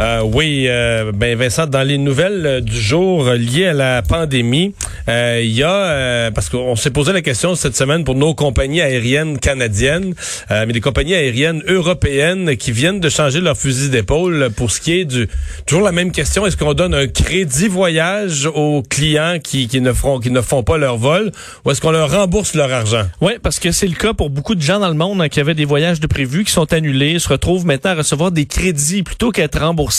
Euh, 0.00 0.22
oui, 0.24 0.64
euh, 0.66 1.12
ben 1.12 1.36
Vincent, 1.36 1.66
dans 1.66 1.82
les 1.82 1.98
nouvelles 1.98 2.46
euh, 2.46 2.60
du 2.62 2.80
jour 2.80 3.28
liées 3.32 3.66
à 3.66 3.72
la 3.74 4.00
pandémie, 4.00 4.74
il 5.08 5.50
y 5.50 5.64
a 5.64 6.30
parce 6.30 6.48
qu'on 6.48 6.76
s'est 6.76 6.92
posé 6.92 7.12
la 7.12 7.20
question 7.20 7.56
cette 7.56 7.76
semaine 7.76 8.04
pour 8.04 8.14
nos 8.14 8.32
compagnies 8.32 8.80
aériennes 8.80 9.38
canadiennes, 9.38 10.14
mais 10.50 10.72
des 10.72 10.80
compagnies 10.80 11.14
aériennes 11.14 11.64
européennes 11.66 12.56
qui 12.56 12.70
viennent 12.70 13.00
de 13.00 13.08
changer 13.08 13.40
leur 13.40 13.56
fusil 13.56 13.90
d'épaule 13.90 14.50
pour 14.54 14.70
ce 14.70 14.80
qui 14.80 15.00
est 15.00 15.04
du 15.04 15.26
toujours 15.66 15.82
la 15.82 15.90
même 15.90 16.12
question 16.12 16.46
est-ce 16.46 16.56
qu'on 16.56 16.74
donne 16.74 16.94
un 16.94 17.08
crédit 17.08 17.66
voyage 17.66 18.46
aux 18.46 18.84
clients 18.88 19.38
qui, 19.42 19.66
qui 19.66 19.80
ne 19.80 19.92
feront 19.92 20.20
qui 20.20 20.30
ne 20.30 20.40
font 20.40 20.62
pas 20.62 20.78
leur 20.78 20.96
vol 20.96 21.32
ou 21.64 21.72
est-ce 21.72 21.80
qu'on 21.80 21.90
leur 21.90 22.12
rembourse 22.12 22.54
leur 22.54 22.72
argent? 22.72 23.02
Oui, 23.20 23.32
parce 23.42 23.58
que 23.58 23.72
c'est 23.72 23.88
le 23.88 23.96
cas 23.96 24.12
pour 24.12 24.30
beaucoup 24.30 24.54
de 24.54 24.62
gens 24.62 24.78
dans 24.78 24.90
le 24.90 24.94
monde 24.94 25.20
hein, 25.20 25.28
qui 25.28 25.40
avaient 25.40 25.54
des 25.54 25.64
voyages 25.64 25.98
de 25.98 26.06
prévus 26.06 26.44
qui 26.44 26.52
sont 26.52 26.72
annulés, 26.72 27.18
se 27.18 27.28
retrouvent 27.28 27.66
maintenant 27.66 27.90
à 27.90 27.96
recevoir 27.96 28.30
des 28.30 28.46
crédits 28.46 29.02
plutôt 29.02 29.32
qu'à 29.32 29.42
être 29.42 29.58
remboursés. 29.58 29.89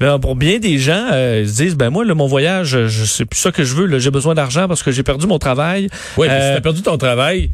Ben, 0.00 0.18
pour 0.18 0.36
bien 0.36 0.58
des 0.58 0.78
gens, 0.78 1.08
euh, 1.12 1.40
ils 1.42 1.48
se 1.48 1.62
disent 1.62 1.76
ben 1.76 1.90
moi 1.90 2.04
là, 2.04 2.14
mon 2.14 2.26
voyage, 2.26 2.86
je 2.86 3.04
sais 3.04 3.24
plus 3.24 3.38
ça 3.38 3.52
que 3.52 3.64
je 3.64 3.74
veux, 3.74 3.98
j'ai 3.98 4.10
besoin 4.10 4.34
d'argent 4.34 4.68
parce 4.68 4.82
que 4.82 4.90
j'ai 4.90 5.02
perdu 5.02 5.26
mon 5.26 5.38
travail. 5.38 5.88
Oui, 6.16 6.28
euh, 6.28 6.50
si 6.50 6.54
t'as 6.56 6.60
perdu 6.60 6.82
ton 6.82 6.98
travail, 6.98 7.50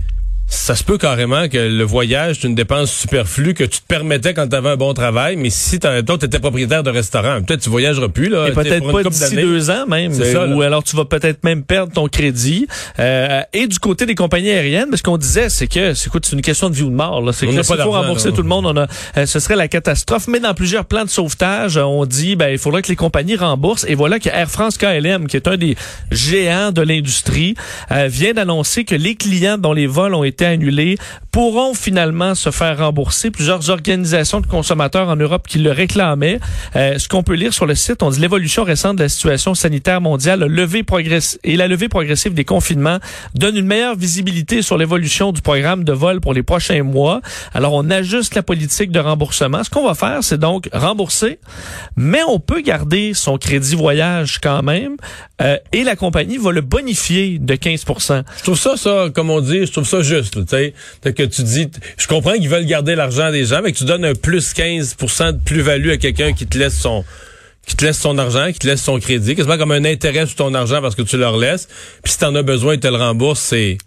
ça 0.54 0.74
se 0.74 0.84
peut 0.84 0.98
carrément 0.98 1.48
que 1.48 1.58
le 1.58 1.84
voyage 1.84 2.38
c'est 2.40 2.48
une 2.48 2.54
dépense 2.54 2.90
superflue 2.90 3.54
que 3.54 3.64
tu 3.64 3.80
te 3.80 3.86
permettais 3.86 4.34
quand 4.34 4.48
tu 4.48 4.56
avais 4.56 4.70
un 4.70 4.76
bon 4.76 4.94
travail, 4.94 5.36
mais 5.36 5.50
si 5.50 5.78
toi 5.78 6.00
tu 6.02 6.24
étais 6.24 6.38
propriétaire 6.38 6.82
de 6.82 6.90
restaurant, 6.90 7.42
peut-être 7.42 7.62
tu 7.62 7.70
voyageras 7.70 8.08
plus 8.08 8.28
là. 8.28 8.48
Et 8.48 8.52
peut-être 8.52 8.90
pas 8.90 9.02
d'ici 9.02 9.36
deux 9.36 9.70
ans 9.70 9.86
même, 9.86 10.12
ça, 10.12 10.46
ou 10.46 10.62
alors 10.62 10.82
tu 10.82 10.96
vas 10.96 11.04
peut-être 11.04 11.44
même 11.44 11.62
perdre 11.62 11.92
ton 11.92 12.08
crédit. 12.08 12.66
Euh, 12.98 13.42
et 13.52 13.66
du 13.66 13.78
côté 13.78 14.06
des 14.06 14.14
compagnies 14.14 14.50
aériennes, 14.50 14.96
ce 14.96 15.02
qu'on 15.02 15.18
disait, 15.18 15.48
c'est 15.48 15.66
que 15.66 15.94
c'est 15.94 16.10
une 16.32 16.42
question 16.42 16.70
de 16.70 16.74
vie 16.74 16.82
ou 16.82 16.90
de 16.90 16.94
mort. 16.94 17.22
C'est 17.34 17.46
que 17.46 17.62
s'il 17.62 17.76
faut 17.76 17.90
rembourser 17.90 18.32
tout 18.32 18.42
le 18.42 18.48
monde, 18.48 18.66
on 18.66 18.76
a, 18.76 18.86
euh, 19.16 19.26
ce 19.26 19.40
serait 19.40 19.56
la 19.56 19.68
catastrophe. 19.68 20.28
Mais 20.28 20.40
dans 20.40 20.54
plusieurs 20.54 20.84
plans 20.84 21.04
de 21.04 21.10
sauvetage, 21.10 21.76
on 21.76 22.06
dit 22.06 22.36
ben 22.36 22.48
il 22.48 22.58
faudrait 22.58 22.82
que 22.82 22.88
les 22.88 22.96
compagnies 22.96 23.36
remboursent. 23.36 23.86
Et 23.88 23.94
voilà 23.94 24.18
que 24.18 24.28
Air 24.28 24.50
France 24.50 24.78
KLM, 24.78 25.26
qui 25.26 25.36
est 25.36 25.48
un 25.48 25.56
des 25.56 25.76
géants 26.10 26.72
de 26.72 26.82
l'industrie, 26.82 27.54
euh, 27.90 28.08
vient 28.08 28.32
d'annoncer 28.32 28.84
que 28.84 28.94
les 28.94 29.14
clients 29.14 29.58
dont 29.58 29.72
les 29.72 29.86
vols 29.86 30.14
ont 30.14 30.24
été 30.24 30.43
été 30.44 30.46
annulés 30.46 30.96
pourront 31.34 31.74
finalement 31.74 32.36
se 32.36 32.52
faire 32.52 32.78
rembourser. 32.78 33.32
Plusieurs 33.32 33.68
organisations 33.68 34.40
de 34.40 34.46
consommateurs 34.46 35.08
en 35.08 35.16
Europe 35.16 35.48
qui 35.48 35.58
le 35.58 35.72
réclamaient. 35.72 36.38
Euh, 36.76 36.96
ce 36.96 37.08
qu'on 37.08 37.24
peut 37.24 37.34
lire 37.34 37.52
sur 37.52 37.66
le 37.66 37.74
site, 37.74 38.04
on 38.04 38.10
dit 38.10 38.20
l'évolution 38.20 38.62
récente 38.62 38.98
de 38.98 39.02
la 39.02 39.08
situation 39.08 39.52
sanitaire 39.56 40.00
mondiale 40.00 40.44
levé 40.44 40.84
progress 40.84 41.40
et 41.42 41.56
la 41.56 41.66
levée 41.66 41.88
progressive 41.88 42.34
des 42.34 42.44
confinements 42.44 43.00
donne 43.34 43.56
une 43.56 43.66
meilleure 43.66 43.96
visibilité 43.96 44.62
sur 44.62 44.78
l'évolution 44.78 45.32
du 45.32 45.42
programme 45.42 45.82
de 45.82 45.92
vol 45.92 46.20
pour 46.20 46.34
les 46.34 46.44
prochains 46.44 46.84
mois. 46.84 47.20
Alors 47.52 47.72
on 47.72 47.90
ajuste 47.90 48.36
la 48.36 48.44
politique 48.44 48.92
de 48.92 49.00
remboursement. 49.00 49.64
Ce 49.64 49.70
qu'on 49.70 49.88
va 49.88 49.94
faire, 49.94 50.22
c'est 50.22 50.38
donc 50.38 50.68
rembourser, 50.72 51.40
mais 51.96 52.22
on 52.28 52.38
peut 52.38 52.60
garder 52.60 53.12
son 53.12 53.38
crédit 53.38 53.74
voyage 53.74 54.38
quand 54.40 54.62
même 54.62 54.94
euh, 55.42 55.56
et 55.72 55.82
la 55.82 55.96
compagnie 55.96 56.38
va 56.38 56.52
le 56.52 56.60
bonifier 56.60 57.40
de 57.40 57.54
15% 57.54 58.22
Je 58.38 58.42
trouve 58.44 58.56
ça, 58.56 58.76
ça, 58.76 59.06
comme 59.12 59.30
on 59.30 59.40
dit, 59.40 59.66
je 59.66 59.72
trouve 59.72 59.84
ça 59.84 60.00
juste 60.00 60.34
tu 60.34 60.48
sais. 60.48 60.74
Tu 61.26 61.42
dis, 61.42 61.68
je 61.96 62.06
comprends 62.06 62.34
qu'ils 62.34 62.48
veulent 62.48 62.66
garder 62.66 62.94
l'argent 62.94 63.30
des 63.30 63.44
gens, 63.44 63.60
mais 63.62 63.72
que 63.72 63.78
tu 63.78 63.84
donnes 63.84 64.04
un 64.04 64.14
plus 64.14 64.54
15% 64.54 65.32
de 65.32 65.38
plus-value 65.38 65.90
à 65.90 65.96
quelqu'un 65.96 66.32
qui 66.32 66.46
te 66.46 66.58
laisse 66.58 66.78
son 66.78 67.04
qui 67.66 67.76
te 67.76 67.84
laisse 67.84 67.98
son 67.98 68.18
argent, 68.18 68.52
qui 68.52 68.58
te 68.58 68.66
laisse 68.66 68.82
son 68.82 68.98
crédit, 69.00 69.34
quasiment 69.34 69.56
comme 69.56 69.72
un 69.72 69.84
intérêt 69.84 70.26
sur 70.26 70.36
ton 70.36 70.52
argent 70.52 70.82
parce 70.82 70.94
que 70.94 71.02
tu 71.02 71.16
leur 71.16 71.38
laisses. 71.38 71.66
Puis 72.02 72.12
si 72.12 72.18
t'en 72.18 72.34
as 72.34 72.42
besoin, 72.42 72.74
ils 72.74 72.80
te 72.80 72.88
le 72.88 72.96
remboursent, 72.96 73.40
c'est 73.40 73.78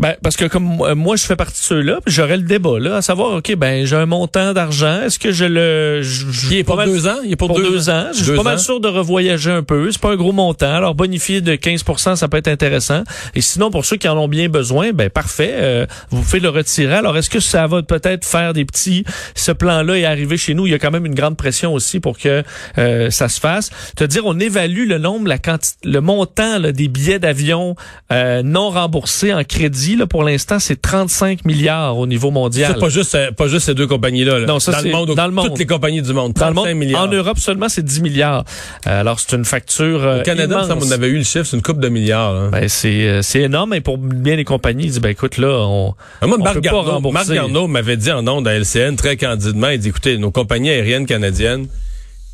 ben, 0.00 0.16
parce 0.22 0.36
que 0.36 0.46
comme 0.46 0.64
moi, 0.96 1.14
je 1.14 1.24
fais 1.24 1.36
partie 1.36 1.60
de 1.60 1.66
ceux-là, 1.66 2.00
j'aurais 2.06 2.36
le 2.36 2.42
débat 2.42 2.80
là, 2.80 2.96
à 2.96 3.02
savoir, 3.02 3.34
ok, 3.34 3.54
ben 3.54 3.86
j'ai 3.86 3.94
un 3.94 4.06
montant 4.06 4.52
d'argent, 4.52 5.02
est-ce 5.02 5.20
que 5.20 5.30
je 5.30 5.44
le, 5.44 6.02
je, 6.02 6.26
il 6.50 6.58
est 6.58 6.64
pour 6.64 6.82
deux 6.82 7.06
ans, 7.06 7.18
il 7.24 7.32
est 7.32 7.36
pour, 7.36 7.54
deux, 7.54 7.90
ans, 7.90 8.06
je 8.12 8.24
suis 8.24 8.34
pas 8.34 8.42
mal 8.42 8.58
sûr 8.58 8.80
de 8.80 8.88
revoyager 8.88 9.52
un 9.52 9.62
peu, 9.62 9.92
c'est 9.92 10.00
pas 10.00 10.10
un 10.10 10.16
gros 10.16 10.32
montant, 10.32 10.74
alors 10.74 10.96
bonifier 10.96 11.40
de 11.40 11.54
15%, 11.54 12.16
ça 12.16 12.28
peut 12.28 12.38
être 12.38 12.48
intéressant. 12.48 13.04
Et 13.36 13.40
sinon, 13.40 13.70
pour 13.70 13.84
ceux 13.84 13.96
qui 13.96 14.08
en 14.08 14.18
ont 14.18 14.26
bien 14.26 14.48
besoin, 14.48 14.92
ben 14.92 15.10
parfait, 15.10 15.52
euh, 15.54 15.86
vous 16.10 16.24
faites 16.24 16.42
le 16.42 16.48
retirer. 16.48 16.94
Alors 16.94 17.16
est-ce 17.16 17.30
que 17.30 17.40
ça 17.40 17.66
va 17.68 17.82
peut-être 17.82 18.24
faire 18.24 18.52
des 18.52 18.64
petits, 18.64 19.04
ce 19.36 19.52
plan-là 19.52 19.96
est 19.96 20.04
arrivé 20.04 20.36
chez 20.36 20.54
nous, 20.54 20.66
il 20.66 20.70
y 20.70 20.74
a 20.74 20.78
quand 20.80 20.90
même 20.90 21.06
une 21.06 21.14
grande 21.14 21.36
pression 21.36 21.72
aussi 21.72 22.00
pour 22.00 22.18
que 22.18 22.42
euh, 22.78 23.10
ça 23.10 23.28
se 23.28 23.38
fasse. 23.38 23.70
Te 23.94 24.02
dire, 24.02 24.26
on 24.26 24.40
évalue 24.40 24.88
le 24.88 24.98
nombre, 24.98 25.28
la 25.28 25.38
quantité, 25.38 25.76
le 25.84 26.00
montant 26.00 26.58
là, 26.58 26.72
des 26.72 26.88
billets 26.88 27.20
d'avion 27.20 27.76
euh, 28.10 28.42
non 28.42 28.70
remboursés 28.70 29.32
en 29.32 29.44
crédit 29.44 29.83
pour 30.08 30.24
l'instant, 30.24 30.58
c'est 30.58 30.80
35 30.80 31.44
milliards 31.44 31.98
au 31.98 32.06
niveau 32.06 32.30
mondial. 32.30 32.72
C'est 32.74 32.80
pas 32.80 32.88
juste, 32.88 33.14
euh, 33.14 33.30
pas 33.32 33.48
juste 33.48 33.66
ces 33.66 33.74
deux 33.74 33.86
compagnies-là. 33.86 34.40
Non, 34.40 34.60
ça, 34.60 34.72
dans, 34.72 34.80
le 34.80 34.90
monde, 34.90 35.14
dans 35.14 35.26
le 35.26 35.32
monde. 35.32 35.48
Toutes 35.48 35.58
les 35.58 35.66
compagnies 35.66 36.02
du 36.02 36.12
monde. 36.12 36.34
35 36.34 36.54
dans 36.54 36.64
le 36.64 36.70
monde, 36.70 36.78
milliards. 36.78 37.02
En 37.04 37.08
Europe 37.08 37.38
seulement, 37.38 37.68
c'est 37.68 37.84
10 37.84 38.02
milliards. 38.02 38.44
Euh, 38.86 39.00
alors, 39.00 39.20
c'est 39.20 39.36
une 39.36 39.44
facture 39.44 40.02
euh, 40.02 40.20
Au 40.20 40.22
Canada, 40.22 40.62
immense. 40.64 40.84
on 40.86 40.90
avait 40.90 41.08
eu 41.08 41.18
le 41.18 41.24
chiffre, 41.24 41.44
c'est 41.44 41.56
une 41.56 41.62
coupe 41.62 41.80
de 41.80 41.88
milliards. 41.88 42.34
Hein. 42.34 42.50
Ben, 42.50 42.68
c'est, 42.68 43.22
c'est 43.22 43.42
énorme. 43.42 43.74
Et 43.74 43.80
pour 43.80 43.98
bien 43.98 44.36
les 44.36 44.44
compagnies, 44.44 44.84
ils 44.84 44.90
disent, 44.90 45.00
ben, 45.00 45.10
écoute, 45.10 45.38
là, 45.38 45.66
on, 45.66 45.94
ah, 46.20 46.26
moi, 46.26 46.38
Marc 46.38 46.54
peut 46.54 46.60
Garneau, 46.60 46.82
pas 46.82 46.90
rembourser. 46.92 47.14
Marc 47.14 47.28
Garneau 47.28 47.66
m'avait 47.66 47.96
dit 47.96 48.10
en 48.10 48.26
ondes 48.26 48.48
à 48.48 48.54
LCN 48.54 48.96
très 48.96 49.16
candidement, 49.16 49.68
il 49.68 49.78
dit, 49.78 49.88
écoutez, 49.88 50.18
nos 50.18 50.30
compagnies 50.30 50.70
aériennes 50.70 51.06
canadiennes, 51.06 51.66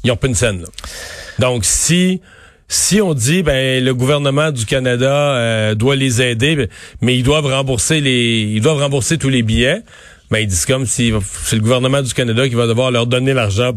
ils 0.04 0.10
ont 0.10 0.16
pas 0.16 0.28
une 0.28 0.34
scène. 0.34 0.60
Là. 0.60 0.66
Donc, 1.38 1.64
si 1.64 2.20
si 2.70 3.00
on 3.00 3.14
dit 3.14 3.42
ben 3.42 3.84
le 3.84 3.92
gouvernement 3.94 4.52
du 4.52 4.64
Canada 4.64 5.34
euh, 5.34 5.74
doit 5.74 5.96
les 5.96 6.22
aider, 6.22 6.54
ben, 6.54 6.68
mais 7.02 7.18
ils 7.18 7.24
doivent 7.24 7.46
rembourser 7.46 8.00
les 8.00 8.48
ils 8.54 8.60
doivent 8.60 8.78
rembourser 8.78 9.18
tous 9.18 9.28
les 9.28 9.42
billets, 9.42 9.82
ben 10.30 10.38
ils 10.38 10.46
disent 10.46 10.66
comme 10.66 10.86
si 10.86 11.12
c'est 11.42 11.56
le 11.56 11.62
gouvernement 11.62 12.00
du 12.00 12.14
Canada 12.14 12.48
qui 12.48 12.54
va 12.54 12.68
devoir 12.68 12.92
leur 12.92 13.08
donner 13.08 13.34
l'argent 13.34 13.72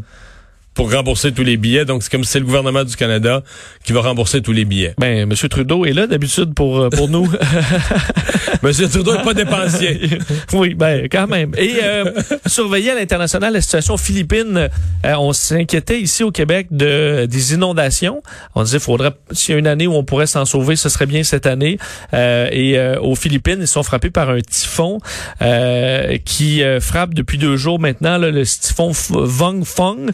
pour 0.74 0.92
rembourser 0.92 1.32
tous 1.32 1.44
les 1.44 1.58
billets. 1.58 1.86
Donc, 1.86 2.04
c'est 2.04 2.12
comme 2.12 2.24
si 2.24 2.32
c'est 2.32 2.40
le 2.40 2.46
gouvernement 2.46 2.84
du 2.84 2.96
Canada 2.96 3.44
qui 3.84 3.94
va 3.94 4.02
rembourser 4.02 4.42
tous 4.42 4.54
les 4.54 4.66
billets. 4.66 4.94
Ben, 4.98 5.30
M. 5.30 5.34
Trudeau 5.50 5.86
est 5.86 5.94
là 5.94 6.08
d'habitude 6.08 6.54
pour 6.54 6.80
euh, 6.80 6.90
pour 6.90 7.10
nous. 7.10 7.30
M. 8.64 8.72
Trudeau 8.90 9.18
n'est 9.18 9.24
pas 9.24 9.34
dépensier. 9.34 10.00
oui, 10.54 10.74
ben, 10.74 11.08
quand 11.12 11.28
même. 11.28 11.52
Et 11.58 11.76
euh, 11.84 12.06
surveiller 12.46 12.92
à 12.92 12.96
l'international 12.96 13.54
la 13.54 13.62
situation 13.62 13.98
philippine. 13.98 14.70
Euh, 15.06 15.16
on 15.18 15.34
s'inquiétait 15.34 16.00
ici 16.00 16.24
au 16.24 16.32
Québec 16.32 16.68
de 16.72 17.26
des 17.30 17.54
inondations. 17.54 18.24
On 18.56 18.64
disait, 18.64 18.80
faudrait 18.80 19.12
s'il 19.32 19.54
y 19.54 19.56
a 19.56 19.60
une 19.60 19.68
année 19.68 19.88
où 19.88 19.94
on 19.94 20.04
pourrait 20.04 20.28
s'en 20.28 20.46
sauver, 20.46 20.76
ce 20.76 20.88
serait 20.90 21.06
bien 21.06 21.24
cette 21.24 21.46
année. 21.46 21.78
Euh, 22.14 22.48
et 22.52 22.80
aux 22.98 23.16
Philippines, 23.16 23.58
ils 23.60 23.68
sont 23.68 23.84
frappés 23.84 24.10
par 24.10 24.30
un 24.30 24.40
typhon 24.40 25.00
qui 26.26 26.62
frappe 26.80 27.14
depuis 27.14 27.38
deux 27.38 27.58
jours 27.58 27.80
maintenant, 27.80 28.18
là, 28.18 28.32
le 28.32 28.46
typhon 28.46 28.92
Vong 28.92 29.64
Fong. 29.66 30.12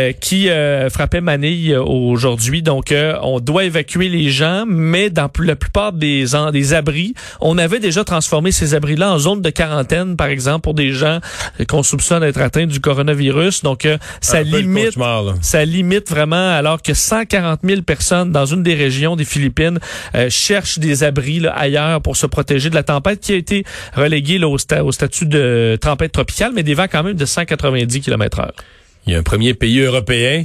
Euh, 0.00 0.12
qui 0.12 0.48
euh, 0.48 0.88
frappait 0.90 1.20
Manille 1.20 1.72
euh, 1.72 1.82
aujourd'hui. 1.82 2.62
Donc, 2.62 2.94
on 3.22 3.40
doit 3.40 3.64
évacuer 3.64 4.08
les 4.08 4.30
gens, 4.30 4.64
mais 4.66 5.10
dans 5.10 5.28
la 5.40 5.56
plupart 5.56 5.92
des, 5.92 6.24
des 6.52 6.74
abris, 6.74 7.14
on 7.40 7.58
avait 7.58 7.78
déjà 7.78 8.04
transformé 8.04 8.52
ces 8.52 8.74
abris-là 8.74 9.12
en 9.12 9.18
zone 9.18 9.42
de 9.42 9.50
quarantaine, 9.50 10.16
par 10.16 10.28
exemple, 10.28 10.62
pour 10.62 10.74
des 10.74 10.92
gens 10.92 11.20
qu'on 11.68 11.82
soupçonne 11.82 12.22
être 12.22 12.40
atteints 12.40 12.66
du 12.66 12.80
coronavirus. 12.80 13.62
Donc, 13.62 13.86
ça 14.20 14.42
limite, 14.42 14.98
ça 15.40 15.64
limite 15.64 16.10
vraiment, 16.10 16.50
alors 16.50 16.82
que 16.82 16.94
140 16.94 17.60
000 17.62 17.82
personnes 17.82 18.32
dans 18.32 18.46
une 18.46 18.62
des 18.62 18.74
régions 18.74 19.16
des 19.16 19.24
Philippines 19.24 19.78
cherchent 20.28 20.78
des 20.78 21.04
abris 21.04 21.40
là, 21.40 21.52
ailleurs 21.52 22.00
pour 22.02 22.16
se 22.16 22.26
protéger 22.26 22.70
de 22.70 22.74
la 22.74 22.82
tempête 22.82 23.20
qui 23.20 23.32
a 23.32 23.36
été 23.36 23.64
reléguée 23.94 24.42
au, 24.42 24.56
au 24.56 24.92
statut 24.92 25.26
de 25.26 25.78
tempête 25.80 26.12
tropicale, 26.12 26.52
mais 26.54 26.62
des 26.62 26.74
vents 26.74 26.88
quand 26.90 27.02
même 27.02 27.16
de 27.16 27.24
190 27.24 28.00
km 28.00 28.40
heure. 28.40 28.54
Il 29.06 29.12
y 29.12 29.16
a 29.16 29.18
un 29.18 29.22
premier 29.22 29.54
pays 29.54 29.80
européen 29.80 30.44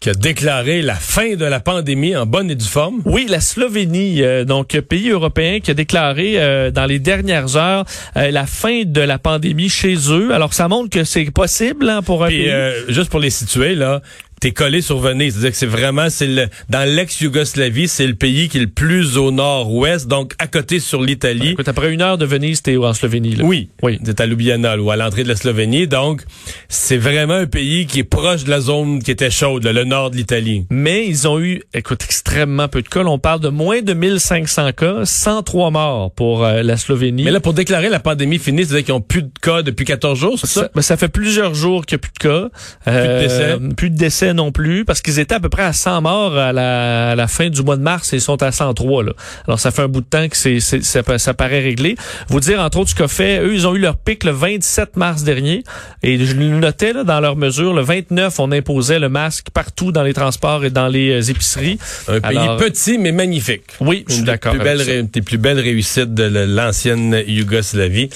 qui 0.00 0.10
a 0.10 0.14
déclaré 0.14 0.82
la 0.82 0.94
fin 0.94 1.36
de 1.36 1.44
la 1.44 1.58
pandémie 1.58 2.14
en 2.16 2.26
bonne 2.26 2.50
et 2.50 2.54
due 2.54 2.66
forme. 2.66 3.00
Oui, 3.06 3.26
la 3.28 3.40
Slovénie, 3.40 4.22
euh, 4.22 4.44
donc 4.44 4.78
pays 4.80 5.08
européen 5.08 5.60
qui 5.60 5.70
a 5.70 5.74
déclaré 5.74 6.34
euh, 6.36 6.70
dans 6.70 6.84
les 6.84 6.98
dernières 6.98 7.56
heures 7.56 7.84
euh, 8.16 8.30
la 8.30 8.46
fin 8.46 8.82
de 8.84 9.00
la 9.00 9.18
pandémie 9.18 9.68
chez 9.68 9.96
eux. 10.10 10.34
Alors 10.34 10.52
ça 10.52 10.68
montre 10.68 10.90
que 10.90 11.04
c'est 11.04 11.30
possible 11.30 11.88
hein, 11.88 12.02
pour 12.02 12.24
un 12.24 12.28
pays. 12.28 12.52
juste 12.88 13.10
pour 13.10 13.20
les 13.20 13.30
situer 13.30 13.74
là, 13.74 14.02
t'es 14.40 14.52
collé 14.52 14.80
sur 14.82 14.98
Venise. 14.98 15.34
C'est-à-dire 15.34 15.50
que 15.50 15.56
c'est 15.56 15.66
vraiment, 15.66 16.10
c'est 16.10 16.26
le, 16.26 16.46
dans 16.68 16.88
l'ex-Yougoslavie, 16.88 17.88
c'est 17.88 18.06
le 18.06 18.14
pays 18.14 18.48
qui 18.48 18.58
est 18.58 18.62
le 18.62 18.66
plus 18.66 19.16
au 19.16 19.30
nord-ouest, 19.30 20.06
donc 20.08 20.34
à 20.38 20.46
côté 20.46 20.78
sur 20.80 21.02
l'Italie. 21.02 21.50
Écoute, 21.50 21.68
après 21.68 21.92
une 21.92 22.02
heure 22.02 22.18
de 22.18 22.26
Venise, 22.26 22.62
t'es 22.62 22.76
en 22.76 22.92
Slovénie, 22.92 23.36
là. 23.36 23.44
Oui. 23.44 23.70
Oui. 23.82 23.98
T'es 24.04 24.20
à 24.20 24.26
Ljubljana, 24.26 24.78
ou 24.78 24.90
à 24.90 24.96
l'entrée 24.96 25.22
de 25.22 25.28
la 25.28 25.36
Slovénie. 25.36 25.86
Donc, 25.86 26.22
c'est 26.68 26.98
vraiment 26.98 27.34
un 27.34 27.46
pays 27.46 27.86
qui 27.86 28.00
est 28.00 28.04
proche 28.04 28.44
de 28.44 28.50
la 28.50 28.60
zone 28.60 29.02
qui 29.02 29.10
était 29.10 29.30
chaude, 29.30 29.64
le 29.64 29.84
nord 29.84 30.10
de 30.10 30.16
l'Italie. 30.16 30.66
Mais 30.70 31.06
ils 31.06 31.26
ont 31.26 31.40
eu, 31.40 31.62
écoute, 31.72 32.02
extrêmement 32.04 32.68
peu 32.68 32.82
de 32.82 32.88
cas. 32.88 33.04
On 33.04 33.18
parle 33.18 33.40
de 33.40 33.48
moins 33.48 33.82
de 33.82 33.94
1500 33.94 34.72
cas, 34.72 35.04
103 35.04 35.70
morts 35.70 36.10
pour 36.12 36.44
euh, 36.44 36.62
la 36.62 36.76
Slovénie. 36.76 37.24
Mais 37.24 37.30
là, 37.30 37.40
pour 37.40 37.54
déclarer 37.54 37.88
la 37.88 38.00
pandémie 38.00 38.38
finie, 38.38 38.64
c'est-à-dire 38.64 38.84
qu'ils 38.84 38.94
ont 38.94 39.00
plus 39.00 39.22
de 39.22 39.30
cas 39.40 39.62
depuis 39.62 39.84
14 39.84 40.18
jours, 40.18 40.38
c'est 40.38 40.46
ça? 40.46 40.62
Ça, 40.62 40.70
ben, 40.74 40.82
ça 40.82 40.96
fait 40.96 41.08
plusieurs 41.08 41.54
jours 41.54 41.86
qu'il 41.86 41.96
n'y 41.96 42.00
a 42.00 42.02
plus 42.02 42.12
de 42.12 42.18
cas. 42.18 42.48
plus 42.84 43.08
de 43.08 43.18
décès. 43.18 43.42
Euh, 43.42 43.68
plus 43.76 43.90
de 43.90 43.96
décès 43.96 44.25
non 44.32 44.52
plus, 44.52 44.84
parce 44.84 45.00
qu'ils 45.00 45.18
étaient 45.18 45.34
à 45.34 45.40
peu 45.40 45.48
près 45.48 45.62
à 45.62 45.72
100 45.72 46.02
morts 46.02 46.36
à 46.36 46.52
la, 46.52 47.10
à 47.10 47.14
la 47.14 47.28
fin 47.28 47.48
du 47.48 47.62
mois 47.62 47.76
de 47.76 47.82
mars 47.82 48.12
et 48.12 48.16
ils 48.16 48.20
sont 48.20 48.42
à 48.42 48.52
103. 48.52 49.04
Là. 49.04 49.12
Alors, 49.46 49.60
ça 49.60 49.70
fait 49.70 49.82
un 49.82 49.88
bout 49.88 50.00
de 50.00 50.06
temps 50.06 50.28
que 50.28 50.36
c'est, 50.36 50.60
ça, 50.60 51.02
ça, 51.18 51.34
paraît 51.34 51.60
réglé. 51.60 51.96
Vous 52.28 52.40
dire, 52.40 52.60
entre 52.60 52.78
autres, 52.78 52.90
ce 52.90 52.94
qu'a 52.94 53.08
fait, 53.08 53.40
eux, 53.40 53.54
ils 53.54 53.66
ont 53.66 53.74
eu 53.74 53.78
leur 53.78 53.96
pic 53.96 54.24
le 54.24 54.30
27 54.30 54.96
mars 54.96 55.22
dernier. 55.22 55.64
Et 56.02 56.18
je 56.24 56.34
le 56.34 56.48
notais 56.58 56.92
là, 56.92 57.04
dans 57.04 57.20
leurs 57.20 57.36
mesures, 57.36 57.74
le 57.74 57.82
29, 57.82 58.38
on 58.40 58.52
imposait 58.52 58.98
le 58.98 59.08
masque 59.08 59.48
partout 59.52 59.92
dans 59.92 60.02
les 60.02 60.14
transports 60.14 60.64
et 60.64 60.70
dans 60.70 60.88
les 60.88 61.10
euh, 61.10 61.30
épiceries. 61.30 61.78
Un 62.08 62.20
pays 62.20 62.38
petit, 62.58 62.98
mais 62.98 63.12
magnifique. 63.12 63.64
Oui, 63.80 64.04
je 64.08 64.14
suis 64.14 64.22
d'accord. 64.22 64.54
Une 64.54 65.06
des 65.06 65.22
plus 65.22 65.38
belles 65.38 65.60
réussites 65.60 66.14
de 66.14 66.24
l'ancienne 66.24 67.22
Yougoslavie. 67.26 68.08